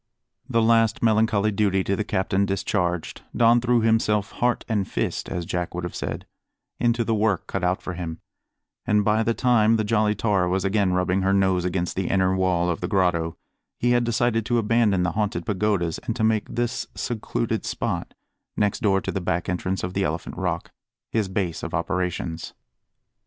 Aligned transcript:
The 0.49 0.63
last 0.63 1.03
melancholy 1.03 1.51
duty 1.51 1.83
to 1.83 1.95
the 1.95 2.03
captain 2.03 2.47
discharged, 2.47 3.21
Don 3.35 3.61
threw 3.61 3.81
himself 3.81 4.31
heart 4.31 4.65
and 4.67 4.87
fist 4.87 5.29
as 5.29 5.45
Jack 5.45 5.75
would 5.75 5.83
have 5.83 5.93
said 5.95 6.25
into 6.79 7.03
the 7.03 7.13
work 7.13 7.45
cut 7.45 7.63
out 7.63 7.83
for 7.83 7.93
him; 7.93 8.19
and 8.87 9.05
by 9.05 9.21
the 9.21 9.35
time 9.35 9.75
the 9.75 9.83
Jolly 9.83 10.15
Tar 10.15 10.49
was 10.49 10.65
again 10.65 10.93
rubbing 10.93 11.21
her 11.21 11.33
nose 11.33 11.65
against 11.65 11.95
the 11.95 12.07
inner 12.07 12.35
wall 12.35 12.67
of 12.67 12.81
the 12.81 12.87
grotto, 12.87 13.37
he 13.77 13.91
had 13.91 14.03
decided 14.03 14.43
to 14.47 14.57
abandon 14.57 15.03
the 15.03 15.11
Haunted 15.11 15.45
Pagodas 15.45 15.99
and 15.99 16.15
to 16.15 16.23
make 16.23 16.49
this 16.49 16.87
secluded 16.95 17.63
spot 17.63 18.15
next 18.57 18.79
door 18.79 19.01
to 19.01 19.11
the 19.11 19.21
back 19.21 19.47
entrance 19.47 19.83
of 19.83 19.93
the 19.93 20.03
Elephant 20.03 20.35
Rock 20.35 20.71
his 21.11 21.27
base 21.27 21.61
of 21.61 21.75
operations. 21.75 22.55